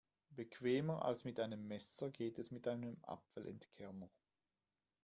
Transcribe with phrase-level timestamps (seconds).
[0.31, 4.09] Bequemer als mit einem Messer geht es mit einem Apfelentkerner.